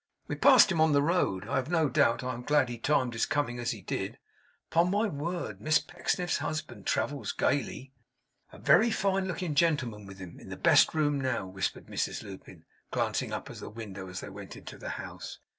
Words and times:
We 0.27 0.33
passed 0.35 0.71
him 0.71 0.81
on 0.81 0.93
the 0.93 1.01
road, 1.03 1.47
I 1.47 1.57
have 1.57 1.69
no 1.69 1.87
doubt. 1.87 2.23
I 2.23 2.33
am 2.33 2.41
glad 2.41 2.69
he 2.69 2.79
timed 2.79 3.13
his 3.13 3.27
coming 3.27 3.59
as 3.59 3.69
he 3.69 3.83
did. 3.83 4.17
Upon 4.71 4.89
my 4.89 5.05
word! 5.07 5.61
Miss 5.61 5.77
Pecksniff's 5.77 6.39
husband 6.39 6.87
travels 6.87 7.31
gayly!' 7.31 7.93
'A 8.51 8.57
very 8.57 8.89
fine 8.89 9.27
looking 9.27 9.53
gentleman 9.53 10.07
with 10.07 10.17
him 10.17 10.39
in 10.39 10.49
the 10.49 10.57
best 10.57 10.95
room 10.95 11.21
now,' 11.21 11.45
whispered 11.45 11.85
Mrs 11.85 12.23
Lupin, 12.23 12.65
glancing 12.89 13.31
up 13.31 13.47
at 13.51 13.57
the 13.57 13.69
window 13.69 14.07
as 14.09 14.21
they 14.21 14.29
went 14.31 14.55
into 14.55 14.75
the 14.79 14.89
house. 14.97 15.37